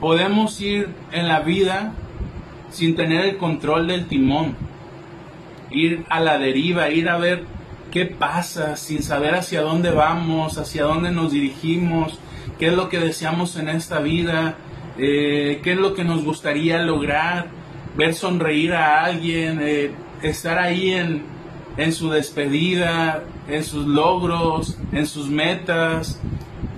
Podemos 0.00 0.60
ir 0.60 0.88
en 1.10 1.26
la 1.26 1.40
vida 1.40 1.92
sin 2.70 2.94
tener 2.94 3.24
el 3.24 3.36
control 3.38 3.88
del 3.88 4.06
timón, 4.06 4.54
ir 5.70 6.04
a 6.10 6.20
la 6.20 6.38
deriva, 6.38 6.90
ir 6.90 7.08
a 7.08 7.18
ver 7.18 7.44
qué 7.90 8.06
pasa, 8.06 8.76
sin 8.76 9.02
saber 9.02 9.34
hacia 9.34 9.62
dónde 9.62 9.90
vamos, 9.90 10.58
hacia 10.58 10.84
dónde 10.84 11.10
nos 11.10 11.32
dirigimos, 11.32 12.18
qué 12.58 12.68
es 12.68 12.74
lo 12.74 12.88
que 12.88 12.98
deseamos 12.98 13.56
en 13.56 13.68
esta 13.68 14.00
vida, 14.00 14.56
eh, 14.98 15.60
qué 15.62 15.72
es 15.72 15.78
lo 15.78 15.94
que 15.94 16.04
nos 16.04 16.24
gustaría 16.24 16.78
lograr, 16.78 17.46
ver 17.96 18.14
sonreír 18.14 18.74
a 18.74 19.04
alguien, 19.04 19.60
eh, 19.62 19.90
estar 20.22 20.58
ahí 20.58 20.90
en, 20.90 21.22
en 21.76 21.92
su 21.92 22.10
despedida, 22.10 23.24
en 23.48 23.64
sus 23.64 23.86
logros, 23.86 24.76
en 24.92 25.06
sus 25.06 25.28
metas, 25.28 26.20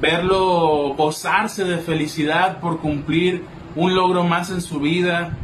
verlo 0.00 0.94
gozarse 0.96 1.64
de 1.64 1.78
felicidad 1.78 2.60
por 2.60 2.80
cumplir 2.80 3.44
un 3.76 3.94
logro 3.94 4.24
más 4.24 4.50
en 4.50 4.60
su 4.60 4.80
vida. 4.80 5.36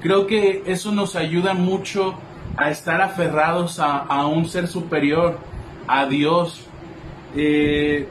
Creo 0.00 0.26
que 0.26 0.62
eso 0.66 0.92
nos 0.92 1.16
ayuda 1.16 1.54
mucho 1.54 2.14
a 2.58 2.70
estar 2.70 3.00
aferrados 3.00 3.78
a, 3.78 4.26
un 4.26 4.44
ser 4.46 4.66
superior, 4.66 5.38
a 5.86 6.06
Dios. 6.06 6.66
Eh, 7.36 8.08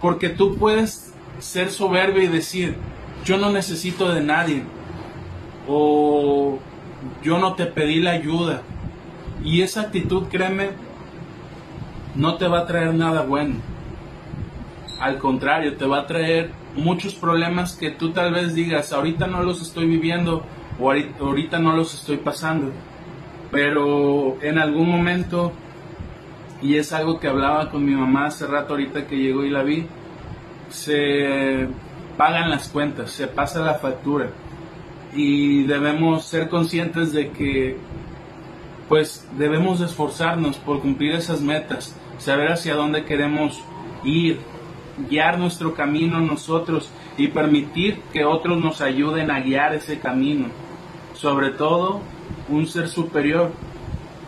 porque 0.00 0.30
tú 0.30 0.56
puedes 0.56 1.12
ser 1.38 1.70
soberbio 1.70 2.22
y 2.22 2.28
decir, 2.28 2.76
yo 3.26 3.36
no 3.36 3.50
necesito 3.50 4.10
de 4.10 4.22
nadie. 4.22 4.62
O 5.68 6.58
yo 7.22 7.38
no 7.38 7.54
te 7.54 7.66
pedí 7.66 8.00
la 8.00 8.12
ayuda. 8.12 8.62
Y 9.44 9.60
esa 9.60 9.82
actitud, 9.82 10.28
créeme, 10.28 10.70
no 12.14 12.36
te 12.36 12.48
va 12.48 12.60
a 12.60 12.66
traer 12.66 12.94
nada 12.94 13.22
bueno. 13.22 13.56
Al 14.98 15.18
contrario, 15.18 15.76
te 15.76 15.84
va 15.84 16.00
a 16.00 16.06
traer 16.06 16.52
muchos 16.74 17.14
problemas 17.14 17.74
que 17.76 17.90
tú 17.90 18.12
tal 18.12 18.32
vez 18.32 18.54
digas, 18.54 18.92
ahorita 18.92 19.26
no 19.26 19.42
los 19.42 19.60
estoy 19.60 19.86
viviendo 19.86 20.42
o 20.80 20.90
ahorita 20.90 21.58
no 21.58 21.76
los 21.76 21.92
estoy 21.92 22.16
pasando 22.16 22.72
pero 23.52 24.38
en 24.42 24.58
algún 24.58 24.88
momento, 24.88 25.52
y 26.62 26.76
es 26.76 26.92
algo 26.92 27.20
que 27.20 27.28
hablaba 27.28 27.70
con 27.70 27.84
mi 27.84 27.94
mamá 27.94 28.26
hace 28.26 28.46
rato 28.46 28.72
ahorita 28.72 29.06
que 29.06 29.16
llegó 29.16 29.44
y 29.44 29.50
la 29.50 29.62
vi, 29.62 29.86
se 30.70 31.68
pagan 32.16 32.50
las 32.50 32.68
cuentas, 32.68 33.10
se 33.10 33.28
pasa 33.28 33.60
la 33.60 33.74
factura 33.74 34.30
y 35.14 35.64
debemos 35.64 36.24
ser 36.24 36.48
conscientes 36.48 37.12
de 37.12 37.30
que 37.30 37.76
pues 38.88 39.28
debemos 39.36 39.80
esforzarnos 39.82 40.56
por 40.56 40.80
cumplir 40.80 41.14
esas 41.14 41.42
metas, 41.42 41.94
saber 42.18 42.52
hacia 42.52 42.74
dónde 42.74 43.04
queremos 43.04 43.62
ir, 44.02 44.40
guiar 45.10 45.38
nuestro 45.38 45.74
camino 45.74 46.20
nosotros 46.20 46.90
y 47.18 47.28
permitir 47.28 48.00
que 48.12 48.24
otros 48.24 48.58
nos 48.62 48.80
ayuden 48.80 49.30
a 49.30 49.40
guiar 49.40 49.74
ese 49.74 49.98
camino. 49.98 50.46
Sobre 51.14 51.50
todo 51.50 52.00
un 52.48 52.66
ser 52.66 52.88
superior. 52.88 53.52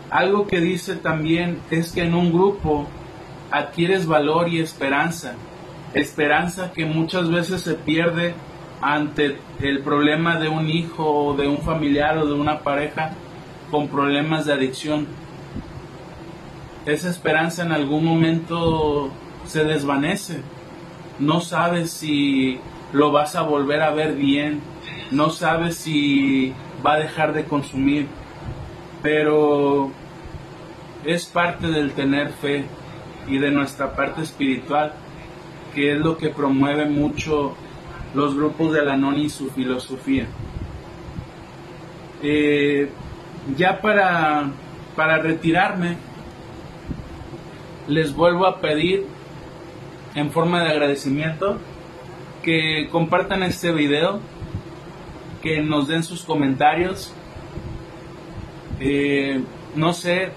Algo 0.09 0.47
que 0.47 0.59
dice 0.59 0.95
también 0.95 1.59
es 1.71 1.91
que 1.91 2.03
en 2.03 2.13
un 2.13 2.31
grupo 2.31 2.87
adquieres 3.51 4.05
valor 4.05 4.49
y 4.49 4.59
esperanza. 4.59 5.33
Esperanza 5.93 6.71
que 6.73 6.85
muchas 6.85 7.29
veces 7.29 7.61
se 7.61 7.73
pierde 7.73 8.33
ante 8.81 9.37
el 9.61 9.79
problema 9.79 10.37
de 10.37 10.49
un 10.49 10.69
hijo 10.69 11.05
o 11.05 11.33
de 11.35 11.47
un 11.47 11.59
familiar 11.59 12.17
o 12.17 12.25
de 12.25 12.33
una 12.33 12.59
pareja 12.59 13.11
con 13.71 13.87
problemas 13.87 14.45
de 14.45 14.53
adicción. 14.53 15.07
Esa 16.85 17.09
esperanza 17.09 17.63
en 17.63 17.71
algún 17.71 18.05
momento 18.05 19.09
se 19.45 19.63
desvanece. 19.63 20.41
No 21.17 21.39
sabes 21.41 21.91
si 21.91 22.59
lo 22.93 23.11
vas 23.11 23.35
a 23.35 23.41
volver 23.41 23.81
a 23.81 23.91
ver 23.91 24.13
bien. 24.13 24.61
No 25.11 25.29
sabes 25.29 25.75
si 25.75 26.53
va 26.85 26.93
a 26.93 26.99
dejar 26.99 27.33
de 27.33 27.45
consumir, 27.45 28.07
pero 29.01 29.91
es 31.05 31.25
parte 31.25 31.67
del 31.67 31.91
tener 31.91 32.29
fe 32.29 32.65
y 33.27 33.37
de 33.37 33.51
nuestra 33.51 33.95
parte 33.95 34.21
espiritual, 34.21 34.93
que 35.73 35.93
es 35.93 35.99
lo 35.99 36.17
que 36.17 36.29
promueve 36.29 36.85
mucho 36.85 37.55
los 38.13 38.35
grupos 38.35 38.73
de 38.73 38.83
la 38.83 38.97
NONI 38.97 39.25
y 39.25 39.29
su 39.29 39.49
filosofía. 39.51 40.25
Eh, 42.23 42.89
ya 43.55 43.81
para, 43.81 44.49
para 44.95 45.19
retirarme, 45.19 45.97
les 47.87 48.15
vuelvo 48.15 48.47
a 48.47 48.59
pedir 48.59 49.05
en 50.15 50.31
forma 50.31 50.63
de 50.63 50.69
agradecimiento 50.69 51.59
que 52.41 52.87
compartan 52.91 53.43
este 53.43 53.71
video 53.71 54.19
que 55.45 55.61
nos 55.61 55.87
den 55.87 56.01
sus 56.01 56.23
comentarios. 56.23 57.13
Eh, 58.79 59.43
no 59.75 59.93
sé, 59.93 60.31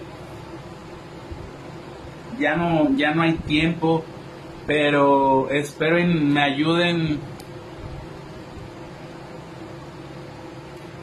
ya 2.38 2.56
no, 2.56 2.94
ya 2.94 3.14
no 3.14 3.22
hay 3.22 3.32
tiempo, 3.32 4.04
pero 4.66 5.48
espero 5.48 5.98
y 5.98 6.04
me 6.04 6.42
ayuden. 6.42 7.20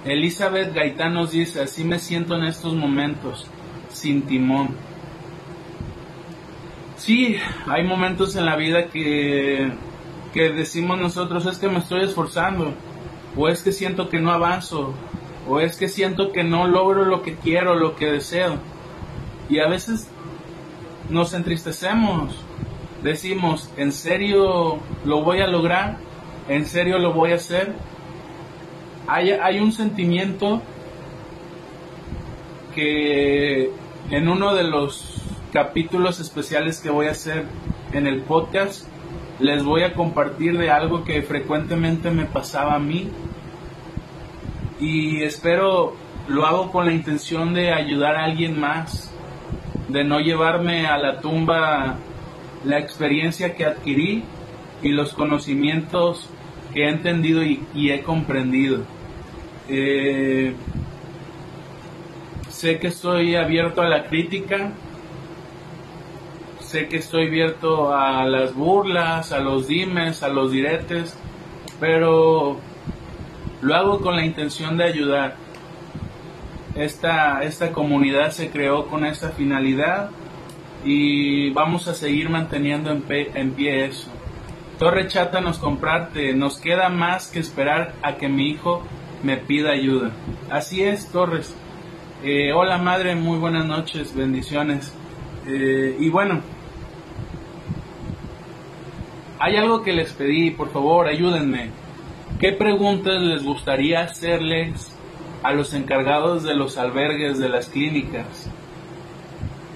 Elizabeth 0.05 0.71
Gaitán 0.75 1.15
nos 1.15 1.31
dice, 1.31 1.63
así 1.63 1.83
me 1.83 1.97
siento 1.97 2.35
en 2.37 2.43
estos 2.43 2.75
momentos, 2.75 3.47
sin 3.89 4.21
timón. 4.21 4.69
Sí, 6.97 7.37
hay 7.65 7.83
momentos 7.83 8.35
en 8.35 8.45
la 8.45 8.55
vida 8.55 8.85
que, 8.85 9.71
que 10.31 10.51
decimos 10.51 10.99
nosotros, 10.99 11.47
es 11.47 11.57
que 11.57 11.69
me 11.69 11.79
estoy 11.79 12.03
esforzando, 12.03 12.75
o 13.37 13.49
es 13.49 13.61
que 13.61 13.71
siento 13.71 14.09
que 14.09 14.19
no 14.19 14.31
avanzo, 14.31 14.93
o 15.47 15.59
es 15.59 15.75
que 15.75 15.87
siento 15.87 16.31
que 16.31 16.43
no 16.43 16.67
logro 16.67 17.05
lo 17.05 17.21
que 17.21 17.35
quiero, 17.35 17.75
lo 17.75 17.95
que 17.95 18.11
deseo. 18.11 18.57
Y 19.49 19.59
a 19.59 19.67
veces 19.67 20.09
nos 21.09 21.33
entristecemos, 21.33 22.35
decimos, 23.03 23.69
¿en 23.77 23.91
serio 23.91 24.79
lo 25.03 25.21
voy 25.21 25.41
a 25.41 25.47
lograr? 25.47 25.97
¿En 26.47 26.65
serio 26.65 26.97
lo 26.99 27.13
voy 27.13 27.31
a 27.31 27.35
hacer? 27.35 27.73
Hay, 29.07 29.31
hay 29.31 29.59
un 29.59 29.71
sentimiento 29.71 30.61
que 32.73 33.71
en 34.09 34.27
uno 34.27 34.53
de 34.55 34.63
los 34.63 35.21
capítulos 35.53 36.19
especiales 36.19 36.79
que 36.79 36.89
voy 36.89 37.07
a 37.07 37.11
hacer 37.11 37.45
en 37.93 38.07
el 38.07 38.21
podcast 38.21 38.87
les 39.39 39.63
voy 39.63 39.83
a 39.83 39.93
compartir 39.93 40.57
de 40.57 40.69
algo 40.69 41.03
que 41.03 41.21
frecuentemente 41.21 42.11
me 42.11 42.25
pasaba 42.25 42.75
a 42.75 42.79
mí 42.79 43.09
y 44.79 45.23
espero 45.23 45.95
lo 46.27 46.45
hago 46.45 46.71
con 46.71 46.85
la 46.85 46.93
intención 46.93 47.53
de 47.53 47.71
ayudar 47.71 48.15
a 48.15 48.25
alguien 48.25 48.59
más, 48.59 49.13
de 49.89 50.03
no 50.03 50.19
llevarme 50.19 50.87
a 50.87 50.97
la 50.97 51.19
tumba 51.19 51.97
la 52.63 52.79
experiencia 52.79 53.55
que 53.55 53.65
adquirí 53.65 54.23
y 54.81 54.89
los 54.89 55.13
conocimientos 55.13 56.29
que 56.73 56.85
he 56.85 56.89
entendido 56.89 57.43
y, 57.43 57.61
he 57.75 58.01
comprendido. 58.01 58.81
Eh, 59.69 60.53
sé 62.49 62.79
que 62.79 62.87
estoy 62.87 63.35
abierto 63.35 63.81
a 63.81 63.87
la 63.87 64.05
crítica, 64.05 64.71
sé 66.65 66.87
que 66.87 66.97
estoy 66.97 67.27
abierto 67.27 67.95
a 67.95 68.25
las 68.25 68.53
burlas, 68.53 69.31
a 69.31 69.39
los 69.39 69.67
dimes, 69.67 70.23
a 70.23 70.29
los 70.29 70.51
diretes, 70.51 71.17
pero 71.79 72.57
lo 73.61 73.75
hago 73.75 74.01
con 74.01 74.15
la 74.15 74.25
intención 74.25 74.77
de 74.77 74.85
ayudar. 74.85 75.35
Esta, 76.75 77.43
esta 77.43 77.71
comunidad 77.71 78.31
se 78.31 78.49
creó 78.49 78.87
con 78.87 79.05
esta 79.05 79.29
finalidad 79.29 80.09
y 80.83 81.51
vamos 81.51 81.87
a 81.87 81.93
seguir 81.93 82.29
manteniendo 82.29 82.91
en, 82.91 83.51
pie 83.51 83.85
eso. 83.85 84.09
Torre 84.77 85.07
Chata 85.07 85.39
nos 85.39 85.57
comparte, 85.57 86.33
nos 86.33 86.59
queda 86.59 86.89
más 86.89 87.27
que 87.27 87.39
esperar 87.39 87.93
a 88.01 88.15
que 88.15 88.27
mi 88.27 88.49
hijo 88.49 88.81
me 89.23 89.37
pida 89.37 89.71
ayuda. 89.71 90.11
Así 90.51 90.83
es, 90.83 91.09
Torres. 91.11 91.55
Eh, 92.23 92.51
hola 92.53 92.77
madre, 92.77 93.15
muy 93.15 93.37
buenas 93.37 93.65
noches, 93.65 94.15
bendiciones. 94.15 94.93
Eh, 95.47 95.95
y 95.99 96.09
bueno, 96.09 96.41
hay 99.39 99.55
algo 99.57 99.83
que 99.83 99.93
les 99.93 100.13
pedí, 100.13 100.51
por 100.51 100.69
favor, 100.69 101.07
ayúdenme. 101.07 101.69
¿Qué 102.39 102.51
preguntas 102.51 103.21
les 103.21 103.43
gustaría 103.43 104.01
hacerles 104.01 104.95
a 105.43 105.53
los 105.53 105.73
encargados 105.73 106.43
de 106.43 106.55
los 106.55 106.77
albergues 106.77 107.39
de 107.39 107.49
las 107.49 107.67
clínicas? 107.67 108.49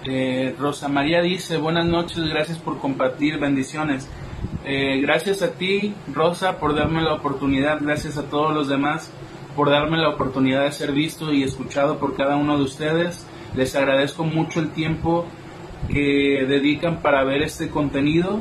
Eh, 0.05 0.55
Rosa 0.57 0.87
María 0.87 1.21
dice, 1.21 1.57
buenas 1.57 1.85
noches, 1.85 2.19
gracias 2.29 2.57
por 2.57 2.79
compartir, 2.79 3.37
bendiciones. 3.37 4.09
Eh, 4.65 4.99
gracias 5.01 5.41
a 5.41 5.51
ti, 5.53 5.93
Rosa, 6.13 6.59
por 6.59 6.75
darme 6.75 7.01
la 7.01 7.13
oportunidad, 7.13 7.79
gracias 7.81 8.17
a 8.17 8.29
todos 8.29 8.53
los 8.53 8.67
demás 8.67 9.11
por 9.59 9.69
darme 9.69 9.97
la 9.97 10.07
oportunidad 10.07 10.63
de 10.63 10.71
ser 10.71 10.93
visto 10.93 11.33
y 11.33 11.43
escuchado 11.43 11.97
por 11.97 12.15
cada 12.15 12.37
uno 12.37 12.57
de 12.57 12.63
ustedes. 12.63 13.27
Les 13.57 13.75
agradezco 13.75 14.23
mucho 14.23 14.61
el 14.61 14.69
tiempo 14.69 15.25
que 15.89 16.45
dedican 16.47 17.01
para 17.01 17.25
ver 17.25 17.41
este 17.41 17.69
contenido 17.69 18.39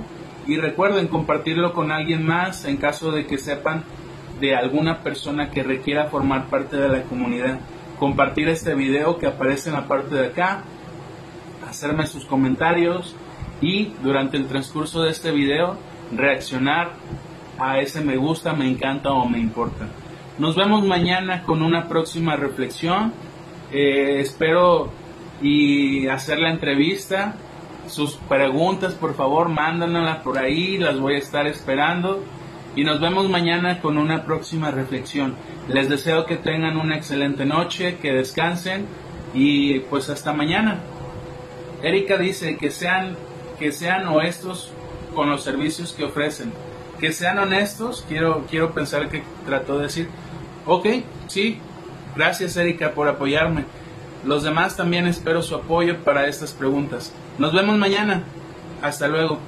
y 0.49 0.57
recuerden 0.57 1.09
compartirlo 1.09 1.75
con 1.75 1.93
alguien 1.93 2.27
más 2.27 2.65
en 2.65 2.79
caso 2.79 3.13
de 3.13 3.27
que 3.27 3.37
sepan 3.37 3.85
de 4.41 4.57
alguna 4.57 5.03
persona 5.03 5.51
que 5.51 5.63
requiera 5.63 6.07
formar 6.07 6.47
parte 6.47 6.77
de 6.79 6.89
la 6.89 7.03
comunidad. 7.03 7.61
Compartir 7.99 8.49
este 8.49 8.75
video 8.75 9.19
que 9.19 9.27
aparece 9.27 9.69
en 9.69 9.75
la 9.75 9.87
parte 9.87 10.15
de 10.15 10.29
acá, 10.29 10.63
hacerme 11.69 12.07
sus 12.07 12.25
comentarios 12.25 13.15
y 13.61 13.93
durante 14.03 14.39
el 14.39 14.47
transcurso 14.47 15.03
de 15.03 15.11
este 15.11 15.33
video 15.33 15.77
reaccionar 16.17 16.93
a 17.59 17.81
ese 17.81 18.01
me 18.01 18.17
gusta, 18.17 18.55
me 18.55 18.69
encanta 18.69 19.13
o 19.13 19.29
me 19.29 19.39
importa. 19.39 19.87
Nos 20.39 20.57
vemos 20.57 20.83
mañana 20.87 21.43
con 21.43 21.61
una 21.63 21.89
próxima 21.89 22.37
reflexión. 22.37 23.13
Eh, 23.71 24.21
espero 24.21 24.91
y 25.43 26.07
hacer 26.07 26.39
la 26.39 26.51
entrevista 26.51 27.35
sus 27.89 28.15
preguntas, 28.15 28.95
por 28.95 29.15
favor, 29.15 29.49
mándanoslas 29.49 30.19
por 30.19 30.39
ahí, 30.39 30.79
las 30.79 30.99
voy 30.99 31.15
a 31.15 31.19
estar 31.19 31.47
esperando. 31.47 32.23
Y 32.77 32.85
nos 32.85 33.01
vemos 33.01 33.29
mañana 33.29 33.81
con 33.81 33.99
una 33.99 34.25
próxima 34.25 34.71
reflexión. 34.71 35.35
Les 35.69 35.89
deseo 35.89 36.27
que 36.27 36.37
tengan 36.37 36.77
una 36.77 36.97
excelente 36.97 37.45
noche, 37.45 37.99
que 38.01 38.13
descansen 38.13 38.87
y 39.35 39.81
pues 39.81 40.09
hasta 40.09 40.33
mañana. 40.33 40.81
Erika 41.83 42.17
dice 42.19 42.57
que 42.57 42.71
sean, 42.71 43.17
que 43.59 43.73
sean 43.73 44.07
honestos 44.07 44.71
con 45.15 45.31
los 45.31 45.43
servicios 45.43 45.93
que 45.93 46.05
ofrecen. 46.05 46.53
Que 47.01 47.13
sean 47.13 47.39
honestos, 47.39 48.05
quiero, 48.09 48.45
quiero 48.49 48.73
pensar 48.73 49.09
que 49.09 49.23
trató 49.47 49.79
de 49.79 49.85
decir. 49.85 50.09
Ok, 50.67 50.87
sí, 51.29 51.59
gracias 52.15 52.57
Erika 52.57 52.93
por 52.93 53.09
apoyarme. 53.09 53.65
Los 54.25 54.43
demás 54.43 54.77
también 54.77 55.07
espero 55.07 55.43
su 55.43 55.55
apoyo 55.55 55.99
para 56.05 56.27
estas 56.27 56.53
preguntas. 56.53 57.13
Nos 57.39 57.53
vemos 57.53 57.79
mañana. 57.79 58.23
Hasta 58.83 59.09
luego. 59.09 59.39